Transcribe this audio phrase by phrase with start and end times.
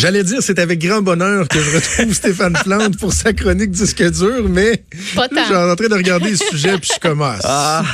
[0.00, 4.02] J'allais dire, c'est avec grand bonheur que je retrouve Stéphane Plante pour sa chronique disque
[4.02, 4.82] dur, mais
[5.14, 7.42] Pas je suis en train de regarder le sujet puis je commence.
[7.44, 7.84] Ah.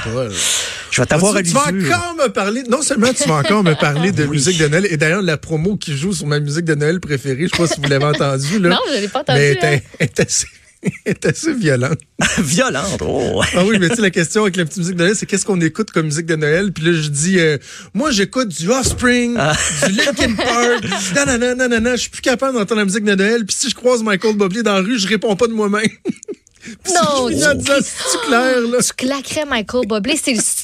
[0.93, 3.65] Je vais t'avoir à tu, tu vas encore me parler, non seulement tu vas encore
[3.65, 6.65] me parler de musique de Noël, et d'ailleurs, la promo qui joue sur ma musique
[6.65, 8.69] de Noël préférée, je sais pas si vous l'avez entendu, là.
[8.69, 9.41] Non, je l'ai pas entendu.
[9.41, 9.81] Mais hein.
[9.99, 10.47] elle est assez,
[11.05, 11.99] est assez violente.
[12.39, 13.01] Violente.
[13.05, 13.43] Oh.
[13.55, 15.45] Ah oui, mais tu sais, la question avec la petite musique de Noël, c'est qu'est-ce
[15.45, 16.73] qu'on écoute comme musique de Noël?
[16.73, 17.59] Puis là, je dis, euh,
[17.95, 19.55] moi, j'écoute du Offspring, Ah.
[19.87, 20.85] du Linkin Park.
[21.17, 23.45] Non, non, non, non, non, non, je suis plus capable d'entendre la musique de Noël.
[23.45, 25.89] Puis si je croise Michael Bublé dans la rue, je réponds pas de moi-même.
[26.95, 28.79] Non, tu- c'est clair, là?
[28.83, 30.15] Tu claquerais Michael Bublé,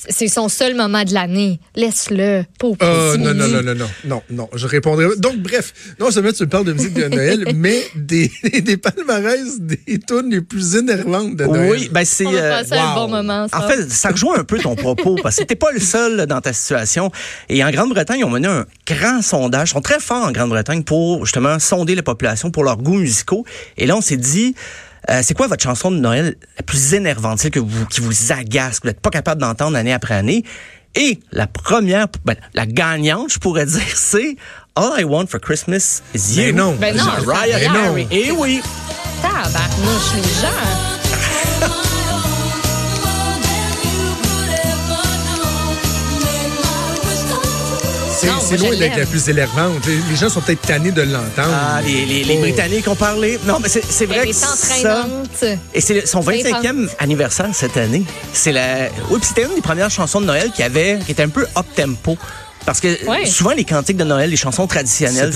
[0.09, 1.61] c'est son seul moment de l'année.
[1.77, 2.45] Laisse-le.
[2.59, 5.07] Pauvre Ah, petit non, non, non, non, non, non, non, je répondrai.
[5.19, 8.31] Donc, bref, non seulement tu me parles de musique de Noël, mais des,
[8.63, 11.71] des palmarès des tunes les plus énervantes de Noël.
[11.71, 12.27] Oui, ben c'est.
[12.27, 12.95] Euh, un wow.
[12.95, 13.49] bon moment.
[13.49, 13.59] Ça.
[13.59, 16.41] En fait, ça rejoint un peu ton propos, parce que t'es pas le seul dans
[16.41, 17.11] ta situation.
[17.49, 19.71] Et en Grande-Bretagne, ils ont mené un grand sondage.
[19.71, 23.45] Ils sont très forts en Grande-Bretagne pour justement sonder la population pour leurs goûts musicaux.
[23.77, 24.55] Et là, on s'est dit,
[25.11, 28.33] euh, c'est quoi votre chanson de Noël la plus énervante, celle que vous, qui vous
[28.33, 30.45] agace, que vous n'êtes pas capable d'entendre année après année?
[30.95, 34.37] Et la première, ben, la gagnante, je pourrais dire, c'est
[34.77, 36.47] All I Want for Christmas is You.
[36.47, 36.77] Mais non.
[36.79, 38.07] Ben non, de Mariah Carey.
[38.11, 38.61] Et oui.
[39.23, 41.83] Tabarnouche, les gens.
[48.41, 48.99] C'est loin d'être l'aime.
[49.01, 49.87] la plus énervante.
[49.87, 51.49] Les les gens sont peut-être tannés de l'entendre.
[51.53, 52.41] Ah, les, les, les Oh.
[52.41, 53.39] Britanniques ont parlé.
[53.47, 55.07] Non, mais c'est c'est vrai Elle que est ça...
[55.75, 58.03] Et c'est son 25e anniversaire cette année.
[58.33, 58.89] C'est la.
[59.11, 61.47] Oui, puis c'était une des premières chansons de Noël qui avait, qui était un peu
[61.57, 62.17] up tempo.
[62.65, 63.27] Parce que Ouais.
[63.27, 65.33] souvent les cantiques de Noël, les chansons traditionnelles,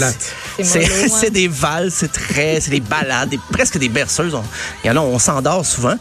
[0.63, 4.35] C'est des valses, c'est très, c'est des ballades, des- presque des berceuses.
[4.35, 4.43] On-
[4.85, 5.95] Il y en a, on s'endort souvent.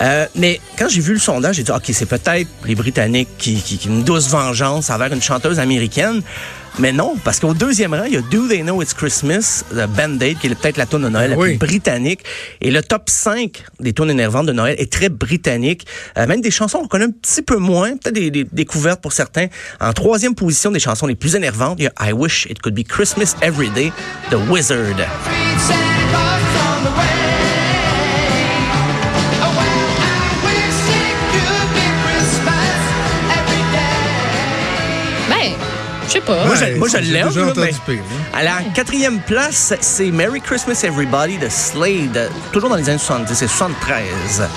[0.00, 3.60] Euh, mais quand j'ai vu le sondage, j'ai dit ok, c'est peut-être les Britanniques qui,
[3.60, 6.22] qui, qui une douce vengeance envers une chanteuse américaine.
[6.78, 9.86] Mais non, parce qu'au deuxième rang, il y a Do They Know It's Christmas, de
[9.86, 11.56] Band-Aid, qui est peut-être la tune de Noël la Oui.
[11.56, 12.20] plus britannique.
[12.60, 15.86] Et le top 5 des tunes énervantes de Noël est très britannique.
[16.16, 19.12] Euh, même des chansons qu'on connaît un petit peu moins, peut-être des, des découvertes pour
[19.12, 19.46] certains.
[19.80, 22.74] En troisième position des chansons les plus énervantes, il y a I Wish It Could
[22.74, 23.92] Be Christmas Every Day,
[24.30, 24.96] The Wizard.
[36.08, 36.44] Je sais pas.
[36.46, 37.28] Moi, je, Ouais, moi, je j'ai l'aime.
[38.34, 43.30] À la quatrième place, c'est Merry Christmas Everybody de Slade, toujours dans les années 70
[43.42, 44.48] et 73.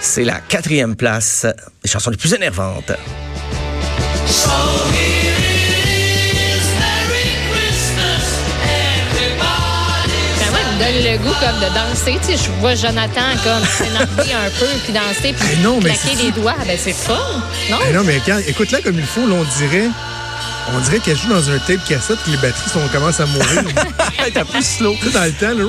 [0.00, 1.46] C'est la quatrième place
[1.82, 2.92] des chansons les plus énervantes.
[10.52, 12.18] Ben, donne le goût comme de danser.
[12.26, 15.90] Tu sais, je vois Jonathan comme s'énerver un peu, puis danser, puis Ben non, mais
[15.90, 16.54] claquer c'est- les doigts.
[16.66, 17.14] Ben, c'est fun.
[17.70, 17.76] Non?
[17.84, 19.88] Mais non, mais quand, écoute-la comme il faut, là, on dirait.
[20.74, 23.64] On dirait qu'elle joue dans un tape cassette que les batteries sont, commencent à mourir.
[24.36, 24.94] Un peu slow.
[25.00, 25.66] Tu sais, dans le temps, le,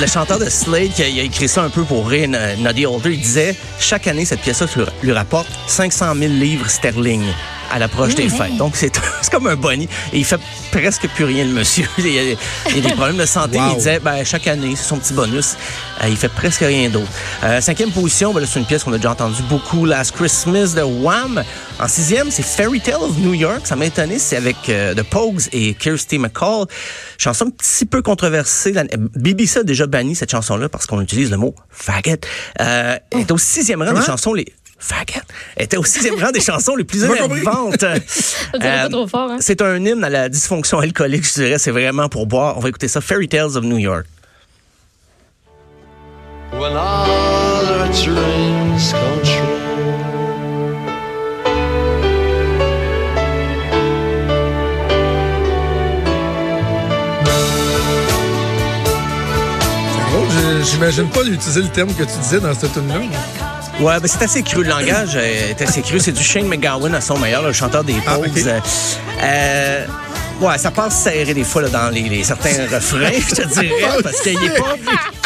[0.00, 2.28] le chanteur de Slade, qui a, il a écrit ça un peu pour rire,
[2.58, 7.24] Noddy Holder, il disait chaque année, cette pièce-là lui, lui rapporte 500 000 livres sterling
[7.72, 8.56] à l'approche des fêtes.
[8.56, 9.88] Donc, c'est c'est comme un boni.
[10.12, 10.40] Et il fait
[10.70, 11.86] presque plus rien, le monsieur.
[11.98, 12.22] Il y a,
[12.68, 13.58] il y a des problèmes de santé.
[13.58, 13.70] Wow.
[13.70, 15.56] Il disait, ben, chaque année, c'est son petit bonus.
[16.02, 17.08] Euh, il fait presque rien d'autre.
[17.44, 20.74] Euh, cinquième position, ben, là, c'est une pièce qu'on a déjà entendue beaucoup, Last Christmas
[20.74, 21.42] de Wham.
[21.80, 23.60] En sixième, c'est Fairy Tale of New York.
[23.66, 24.18] Ça m'a étonné.
[24.18, 26.66] C'est avec euh, The Pogues et Kirsty McCall.
[27.18, 28.72] Chanson un petit peu controversée.
[28.72, 32.16] La- BBC a déjà banni cette chanson-là parce qu'on utilise le mot faggot.
[32.60, 34.04] Euh, Elle est au sixième rang des Comment?
[34.06, 34.46] chansons les...
[34.84, 35.24] Faggot.
[35.56, 37.84] Était au sixième rang des chansons les plus énervantes.
[39.08, 39.36] Fort, hein?
[39.40, 41.58] C'est un hymne à la dysfonction alcoolique, je dirais.
[41.58, 42.56] C'est vraiment pour boire.
[42.56, 43.00] On va écouter ça.
[43.00, 44.06] Fairy Tales of New York.
[46.52, 49.48] When all our dreams come true.
[59.94, 63.00] C'est drôle, je- j'imagine pas d'utiliser le terme que tu disais dans cette tune là
[63.82, 64.62] Ouais, ben c'est assez cru.
[64.62, 65.98] Le langage est assez cru.
[66.00, 68.16] C'est du Shane McGowan à son meilleur, le chanteur des Ah.
[68.16, 68.60] Euh,
[69.22, 69.86] euh,
[70.40, 74.02] ouais, ça passe serré des fois là, dans les, les certains refrains, je te dirais,
[74.02, 74.74] parce qu'il est pas,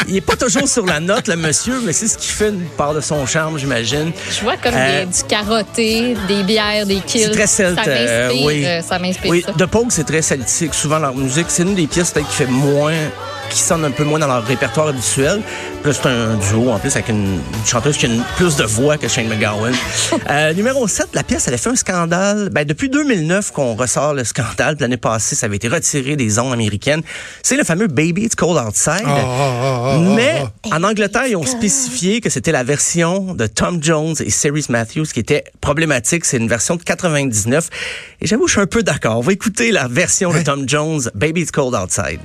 [0.08, 2.64] il est pas toujours sur la note, le monsieur, mais c'est ce qui fait une
[2.76, 4.12] part de son charme, j'imagine.
[4.31, 7.23] Je vois comme Euh, des- du carotté, des bières, des kills.
[7.25, 7.79] C'est très celte.
[7.79, 8.67] Ça m'inspire, euh, oui.
[8.87, 9.44] ça m'inspire Oui.
[9.59, 10.75] The c'est très celtique.
[10.75, 12.93] Souvent, leur musique, c'est une des pièces peut-être qui fait moins
[13.50, 15.43] qui sonnent un peu moins dans leur répertoire habituel.
[15.84, 18.64] Là, c'est un duo en plus avec une, une chanteuse qui a une, plus de
[18.64, 19.75] voix que Shane McGowan.
[20.28, 22.48] Euh, numéro 7, la pièce, elle a fait un scandale.
[22.50, 24.76] Ben, depuis 2009 qu'on ressort le scandale.
[24.81, 27.02] L'année passée, ça avait été retiré des ondes américaines.
[27.43, 29.04] C'est le fameux Baby It's Cold Outside.
[29.04, 30.42] Ah, ah, ah, Mais
[30.72, 35.06] en Angleterre, ils ont spécifié que c'était la version de Tom Jones et Cerise Matthews
[35.12, 36.25] qui était problématique.
[36.25, 37.69] C'est une version de 99.
[38.20, 39.19] Et j'avoue, je suis un peu d'accord.
[39.19, 42.20] On va écouter la version de Tom Jones, Baby It's Cold Outside.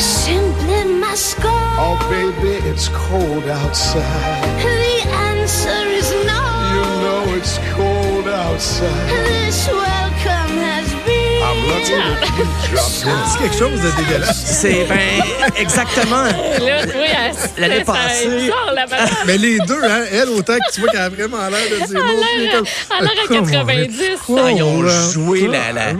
[0.00, 1.50] Simply must go.
[1.52, 4.62] Oh, baby, it's cold outside.
[4.62, 6.42] The answer is no.
[6.74, 9.10] You know it's cold outside.
[9.26, 11.42] This welcome has been.
[11.44, 14.58] I'm lucky C'est quelque chose de dégueulasse.
[14.60, 15.22] C'est ben
[15.56, 16.24] exactement.
[16.24, 18.86] Là, oui, elle- L'année passée- sort, la.
[19.26, 21.98] Mais les deux, hein, elle, autant que tu vois qu'elle a vraiment l'air de dire
[21.98, 22.04] non.
[22.36, 24.02] Elle a l'air à- elle a l'air à 90.
[24.38, 25.10] Ah, ils ont là.
[25.12, 25.92] joué la, la-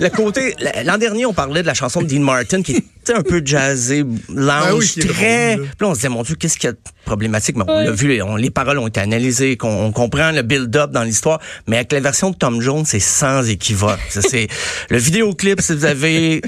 [0.00, 0.54] le côté.
[0.60, 3.42] la- L'an dernier, on parlait de la chanson de Dean Martin qui était un peu
[3.44, 5.54] jazzé, lounge, Ben oui, très.
[5.56, 5.70] drôle, là.
[5.76, 7.56] Puis là, on se disait, mon Dieu, qu'est-ce qu'il y a de problématique?
[7.56, 10.90] Mais on l'a vu, on- les paroles ont été analysées, qu'on on comprend le build-up
[10.90, 11.40] dans l'histoire.
[11.66, 13.98] Mais avec la version de Tom Jones, c'est sans équivoque.
[14.10, 14.48] Ça, c'est
[14.90, 15.60] le vidéoclip.
[15.60, 16.40] Si vous avez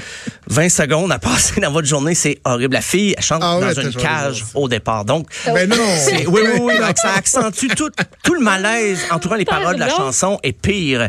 [0.47, 2.73] 20 secondes à passer dans votre journée, c'est horrible.
[2.73, 5.05] La fille, elle chante Ah ouais, dans une cage au départ.
[5.05, 5.75] Donc, Ben non.
[5.97, 6.77] c'est- oui, oui, oui.
[6.79, 7.89] donc ça accentue tout,
[8.23, 11.07] tout le malaise entourant les paroles de la chanson et pire.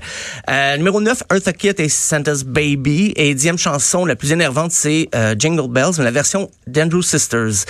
[0.48, 3.12] Euh, numéro 9, Eartha Kitt et Santa's Baby.
[3.16, 7.64] Et dixième chanson, la plus énervante, c'est euh, Jingle Bells, mais la version d'Andrew Sisters.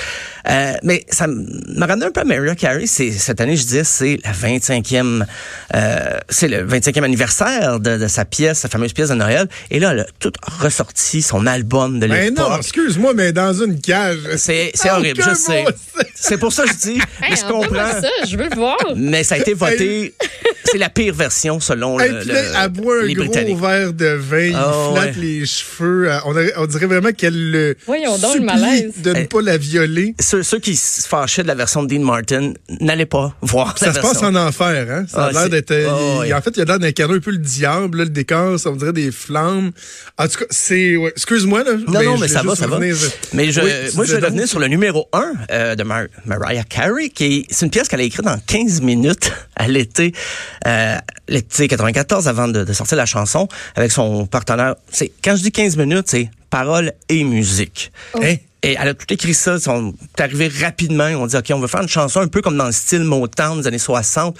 [0.48, 2.86] Euh, mais ça m'a ramené un peu à Mariah Carey.
[2.86, 5.24] Cette année, je disais, c'est la 25e,
[5.74, 9.48] euh, c'est le 25e anniversaire de, de sa pièce, sa fameuse pièce de Noël.
[9.70, 12.58] Et là, elle a tout ressorti son album de Ben non, l'époque.
[12.60, 14.18] excuse-moi, mais dans une cage.
[14.36, 15.64] C'est, c'est horrible, je sais.
[16.14, 18.00] C'est pour ça que je dis, mais je comprends.
[18.00, 18.76] ça, je veux le voir.
[18.96, 20.14] Mais ça a été voté.
[20.64, 23.58] c'est la pire version selon Hey, le, le- là, elle boit un les gros Britanniques.
[23.60, 25.20] verre de vin, il Ah, flatte ouais.
[25.22, 26.10] les cheveux.
[26.10, 28.92] euh, On, dirait- on dirait vraiment qu'elle le Voyons donc, le supplie malaise.
[29.02, 29.24] de ne Eh.
[29.24, 30.14] pas la violer.
[30.20, 33.86] Ceux, ceux qui se fâchaient de la version de Dean Martin n'allaient pas voir Ça
[33.86, 34.20] la se version.
[34.20, 35.04] passe en enfer, hein?
[35.08, 35.70] Ça a Ah, l'air d'être.
[35.72, 36.32] euh, il- ouais.
[36.32, 38.76] En fait, il a l'air d'incarner un peu le diable, là, le décor, ça on
[38.76, 39.70] dirait des flammes.
[40.22, 40.96] En tout cas, c'est.
[40.96, 41.72] ouais, Excuse-moi, là.
[41.88, 42.78] Non, non, mais ça va, ça va.
[43.32, 47.08] Mais je, Oui, moi, je vais revenir sur le numéro 1 de Mar- Mariah Carey,
[47.08, 50.12] qui est, c'est une pièce qu'elle a écrite en 15 minutes à l'été,
[50.66, 50.96] euh,
[51.28, 54.74] l'été 94, avant de, de sortir la chanson, avec son partenaire.
[54.92, 57.90] C'est, quand je dis 15 minutes, c'est paroles et musique.
[58.14, 58.36] Hein?
[58.62, 59.54] Et elle a tout écrit ça.
[59.54, 61.04] Ils sont arrivés rapidement.
[61.04, 63.60] Ont dit, OK, on veut faire une chanson un peu comme dans le style Motown
[63.60, 64.36] des années 60.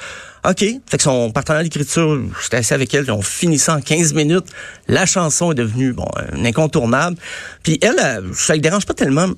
[0.48, 0.58] OK.
[0.58, 4.46] Fait que son partenaire d'écriture, j'étais assis avec elle, on finit ça en 15 minutes.
[4.88, 7.16] La chanson est devenue, bon, un incontournable.
[7.62, 9.28] Puis elle, euh, ça ne dérange pas tellement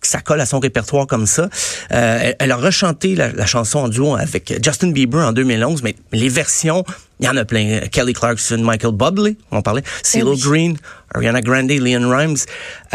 [0.00, 1.48] que ça colle à son répertoire comme ça.
[1.92, 5.82] Euh, elle, elle a rechanté la, la chanson en duo avec Justin Bieber en 2011,
[5.82, 6.84] mais les versions,
[7.20, 7.80] il y en a plein.
[7.90, 10.40] Kelly Clarkson, Michael Bublé, on parlait, CeeLo oui.
[10.40, 10.76] Green,
[11.14, 12.36] Ariana Grande, Leon Rimes.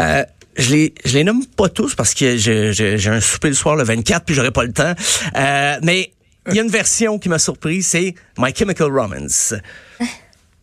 [0.00, 0.24] Euh,
[0.56, 3.84] je les, je les nomme pas tous parce que j'ai un souper le soir le
[3.84, 4.94] 24 puis j'aurai pas le temps.
[5.36, 6.12] Euh, mais
[6.48, 9.54] il y a une version qui m'a surpris, c'est My Chemical Romance.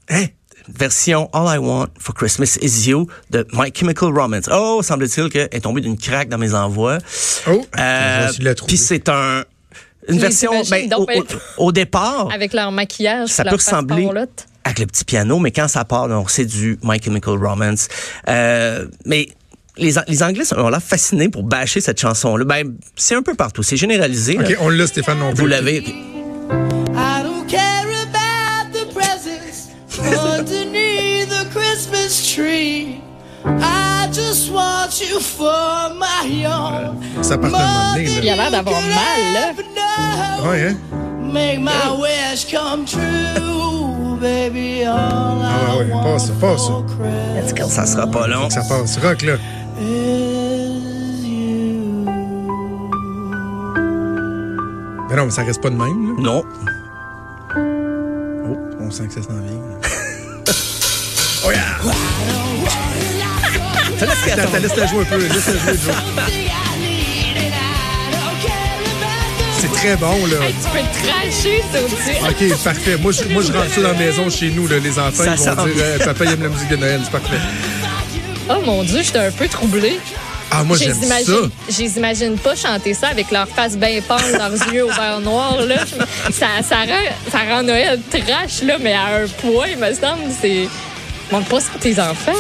[0.10, 0.26] Hein?
[0.68, 4.48] Version All I Want for Christmas Is You de My Chemical Romance.
[4.52, 7.00] Oh, semble-t-il qu'elle est tombée d'une craque dans mes envois.
[7.48, 8.28] Oh, Euh.
[8.68, 9.44] Puis c'est un
[10.08, 11.22] une version ben, donc, au, ben-
[11.58, 14.08] au- au départ Avec leur maquillage, ça leur peut ressembler
[14.64, 17.88] avec le petit piano, mais quand ça part, donc, c'est du My Chemical Romance.
[18.28, 19.30] Euh, mais
[19.80, 22.46] les, les Anglais ont l'air fascinés pour bâcher cette chanson-là.
[22.46, 23.64] Ben, c'est un peu partout.
[23.64, 24.34] C'est généralisé.
[24.36, 24.44] là.
[24.50, 25.42] OK, on l'a, Stéphane, non plus.
[25.42, 25.84] Vous l'avez.
[36.46, 36.96] Own.
[37.22, 38.34] Ça part d'un moment donné, Il là.
[38.34, 40.50] a l'air d'avoir mal, là.
[40.50, 40.76] Ouais, hein?
[41.22, 44.84] Make my wish come true, baby.
[44.84, 44.96] All
[45.44, 46.66] Ah ouais, ouais, passe, passe.
[46.68, 48.50] for Christmas Ça sera pas long.
[48.50, 48.98] Ça passe.
[48.98, 49.34] Rock, là.
[49.82, 52.06] Is you.
[55.10, 56.22] Mais non, mais ça reste pas de même, là.
[56.22, 56.44] Non.
[58.48, 59.60] Oh, on sent que ça s'en vient.
[61.46, 61.78] oh, yeah!
[64.00, 64.58] Laisse Attends, attendre.
[64.60, 65.20] laisse-la jouer un peu.
[65.20, 65.96] Jouer, Joe.
[65.96, 66.50] About the
[69.60, 70.46] C'est très bon, là.
[70.46, 72.54] Hey, tu peux cracher, ça aussi.
[72.54, 72.98] OK, parfait.
[72.98, 74.80] Moi, je, moi, je rentre ça dans la maison chez nous, là.
[74.80, 77.02] Les enfants, Ça ils vont dire euh, Papa, il aime la musique de Noël.
[77.04, 77.38] C'est parfait.
[78.50, 80.00] Oh mon Dieu, j'étais un peu troublée.
[80.52, 81.34] Ah, moi, Je j'aime ça.
[81.70, 85.20] je les imagine pas chanter ça avec leur face bien pâle, leurs yeux au vert
[85.22, 85.62] noir.
[85.62, 85.76] Là.
[86.32, 90.24] Ça, ça, rend, ça rend Noël trash, là, mais à un point, il me semble.
[90.42, 90.68] C'est.
[91.32, 92.32] Montre pas ça à tes enfants.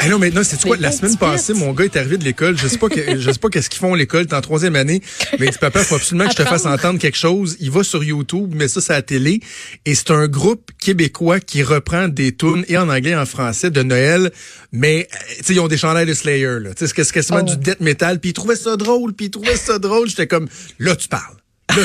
[0.00, 0.76] Ah non, mais non, c'est quoi?
[0.76, 2.56] La semaine passée, mon gars est arrivé de l'école.
[2.56, 4.26] Je sais pas, que- je sais pas qu'est-ce qu'ils font à l'école.
[4.26, 5.02] T'es en troisième année.
[5.40, 7.56] Mais il dit, papa, faut absolument que je te fasse entendre quelque chose.
[7.58, 9.40] Il va sur YouTube, met ça sur la télé.
[9.86, 13.70] Et c'est un groupe québécois qui reprend des tunes et en anglais et en français
[13.70, 14.30] de Noël.
[14.72, 16.74] Mais, euh, tu sais, ils ont des chandelles de Slayer, là.
[16.74, 17.50] Tu sais, c'est quasiment Oh.
[17.50, 18.20] du death metal.
[18.20, 20.08] Puis ils trouvaient ça drôle, puis ils trouvaient ça drôle.
[20.08, 21.34] J'étais comme, là, tu parles.
[21.76, 21.82] Là,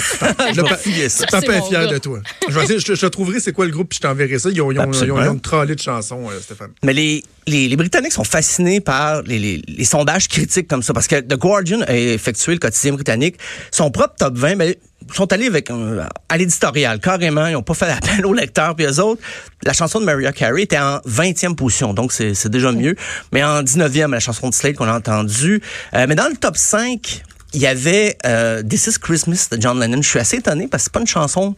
[0.51, 0.57] tu.
[0.57, 1.25] Là, pa- ça.
[1.27, 1.87] Papa est fier gars.
[1.87, 2.19] de toi.
[2.47, 4.49] Je vais essayer, je, te- trouverai c'est quoi le groupe, puis je t'enverrai ça.
[4.49, 5.21] Ils ont, ils ont, ils ont, Absolument.
[5.23, 6.71] ils ont une trolley de chansons, euh, Stéphane.
[6.83, 10.93] Mais les, les, les Britanniques sont fascinés par les, les, les sondages critiques comme ça,
[10.93, 13.35] parce que The Guardian a effectué, le quotidien britannique,
[13.71, 14.77] son propre top 20, mais
[15.09, 18.75] ils sont allés avec un- à l'éditorial, carrément, ils n'ont pas fait appel aux lecteurs,
[18.75, 19.21] puis eux autres,
[19.63, 22.95] la chanson de Mariah Carey était en 20e position, donc c'est c'est déjà mieux,
[23.33, 25.61] mais en 19e, la chanson de Slade qu'on a entendue.
[25.93, 27.21] Euh, mais dans le top 5,
[27.53, 30.01] il y avait euh, This is Christmas de John Lennon.
[30.01, 31.55] Je suis assez étonné parce que c'est pas une chanson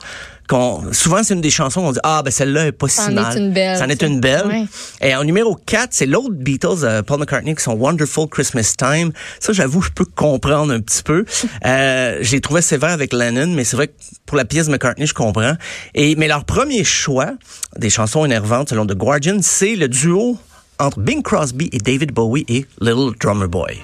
[0.48, 0.84] qu'on.
[0.92, 3.14] Souvent, c'est une des chansons qu'on dit Ah, ben celle-là est pas si C'en est
[3.14, 3.38] mal.
[3.38, 4.08] une belle, C'en est ça.
[4.08, 4.46] une belle.
[4.48, 4.66] Ouais.
[5.02, 9.12] Et en numéro 4, c'est l'autre Beatles, euh, Paul McCartney, qui sont Wonderful Christmas Time.
[9.40, 11.26] Ça, j'avoue, je peux comprendre un petit peu.
[11.66, 13.94] Euh, J'ai trouvé sévère avec Lennon, mais c'est vrai que
[14.26, 15.54] pour la pièce de McCartney, je comprends.
[15.96, 17.32] Et mais leur premier choix
[17.78, 20.38] des chansons énervantes, selon The Guardian, c'est le duo
[20.78, 23.78] entre Bing Crosby et David Bowie et Little Drummer Boy.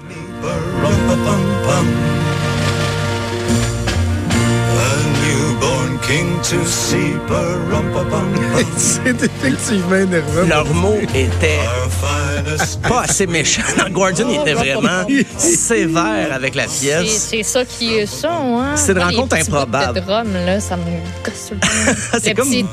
[0.81, 1.87] Rum-pa-pum-pum.
[2.27, 2.30] A
[8.77, 10.43] c'est effectivement énervant.
[10.47, 11.59] Leur mot était
[12.89, 13.61] pas assez méchant.
[13.77, 15.05] Dans Guardian, il était vraiment
[15.37, 17.27] sévère avec la pièce.
[17.29, 18.75] C'est ça qui est ça, hein?
[18.75, 20.01] C'est une rencontre les improbable.
[20.01, 20.83] De drum, là, ça me.
[22.21, 22.65] C'est comme- petit-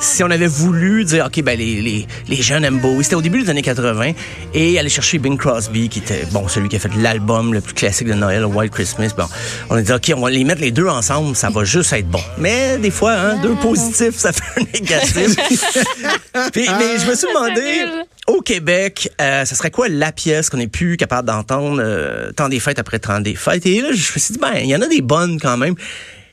[0.00, 3.22] si on avait voulu dire, OK, ben, les, les, les jeunes aiment Bowie, c'était au
[3.22, 4.12] début des années 80,
[4.54, 7.74] et aller chercher Bing Crosby, qui était, bon, celui qui a fait l'album le plus
[7.74, 9.24] classique de Noël, White Christmas, bon,
[9.70, 12.08] on a dit, OK, on va les mettre les deux ensemble, ça va juste être
[12.08, 12.20] bon.
[12.38, 15.36] Mais des fois, hein, deux positifs, ça fait un négatif.
[16.52, 18.04] Puis, mais je me suis demandé, nul.
[18.26, 22.48] au Québec, euh, ça serait quoi la pièce qu'on est plus capable d'entendre euh, tant
[22.48, 23.66] des fêtes après tant des fêtes?
[23.66, 25.74] Et là, je me suis dit, ben, il y en a des bonnes quand même.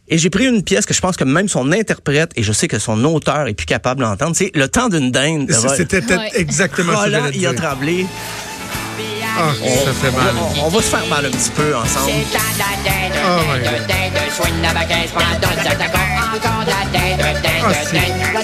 [0.10, 2.68] Et j'ai pris une pièce que je pense que même son interprète, et je sais
[2.68, 5.50] que son auteur est plus capable d'entendre, c'est Le temps d'une dinde.
[5.78, 6.32] C'était peut-être Ouais.
[6.42, 8.06] exactement ça j'allais y a tremblé.
[9.36, 9.52] Ah,
[9.86, 10.34] ça fait mal.
[10.62, 12.12] On, on va se faire mal un petit peu ensemble.
[13.26, 13.88] Oh my God.
[17.66, 17.92] Ah, c'est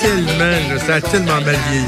[0.01, 1.85] tellement, là, ça a tellement mal vieilli.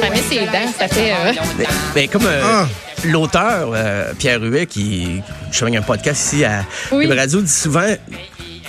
[0.00, 1.12] Ça met ses dents, ça fait.
[1.12, 2.66] euh, Mais, mais comme euh, Ah.
[3.04, 5.22] l'auteur, euh, Pierre Huet, qui
[5.52, 7.06] je fais un podcast ici à Oui.
[7.16, 7.86] Radio, dit souvent.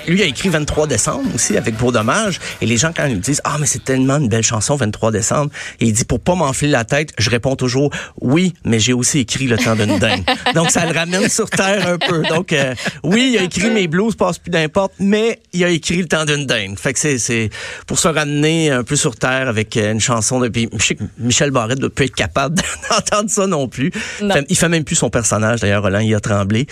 [0.07, 2.39] Lui a écrit 23 décembre aussi avec Beau Dommage.
[2.61, 5.11] Et les gens, quand ils me disent Ah, mais c'est tellement une belle chanson, 23
[5.11, 5.51] décembre.
[5.79, 7.89] Et il dit Pour pas m'enfler la tête, je réponds toujours
[8.21, 10.23] Oui, mais j'ai aussi écrit Le temps d'une dingue.
[10.53, 12.21] Donc, ça le ramène sur terre un peu.
[12.23, 15.97] Donc, euh, oui, il a écrit Mes blues passent plus d'importe, mais il a écrit
[15.97, 16.77] Le temps d'une dingue.
[16.77, 17.49] Fait que c'est, c'est
[17.87, 20.49] pour se ramener un peu sur terre avec euh, une chanson de.
[20.49, 23.91] Puis, je sais que Michel Barrette ne peut être capable d'entendre ça non plus.
[24.21, 24.35] Non.
[24.49, 26.67] Il fait même plus son personnage, d'ailleurs, Roland, il a tremblé.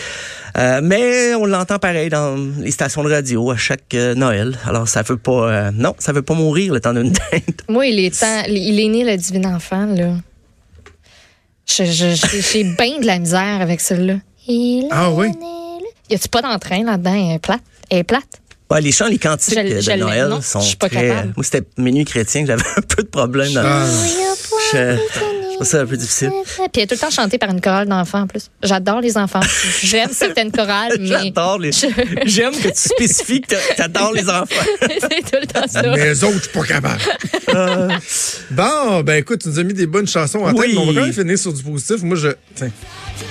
[0.58, 4.58] Euh, mais on l'entend pareil dans les stations de radio à chaque euh, Noël.
[4.66, 5.32] Alors, ça veut pas...
[5.52, 7.42] euh, non, ça veut pas mourir le temps d'une dinde.
[7.70, 10.16] Moi, il est, temps, il est né le divin enfant, là.
[11.66, 14.16] Je- je- J'ai bien de la misère avec celui-là.
[14.48, 15.28] Il Ah oui?
[15.28, 17.14] est né Y a-tu pas d'entrain là-dedans?
[17.14, 17.62] Elle est plate.
[17.90, 18.24] Elle est plate.
[18.70, 21.08] Ouais, les chants, les cantiques Je- de je Noël non, sont je suis pas très...
[21.08, 21.34] capable.
[21.38, 23.54] Moi, c'était Minuit chrétien que j'avais un peu de problème.
[23.54, 23.62] Dans...
[23.64, 23.86] Ah.
[24.74, 26.32] Je, je trouve ça un peu difficile.
[26.56, 28.50] Puis elle est tout le temps chantée par une chorale d'enfants en plus.
[28.62, 29.40] J'adore les enfants.
[29.84, 31.72] J'aime certaines chorales, mais J'adore les...
[32.26, 34.46] J'aime que tu spécifies que t'a- t'adores les enfants.
[34.82, 35.82] c'est tout le temps ça.
[35.84, 37.02] Mais eux autres, je suis pas capable.
[38.52, 40.72] Bon, ben écoute, tu nous as mis des bonnes chansons en tête, Oui.
[40.74, 42.02] mais on va quand même finir sur du positif.
[42.04, 42.30] Moi, je.
[42.56, 42.70] Tiens,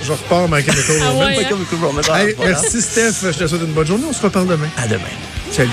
[0.05, 2.07] je repars ma Chemical Ah Romance.
[2.09, 2.19] ouais, hein?
[2.27, 4.05] Hey, merci Steph, je te souhaite une bonne journée.
[4.09, 4.69] On se reparle demain.
[4.77, 5.01] À demain.
[5.51, 5.71] Salut.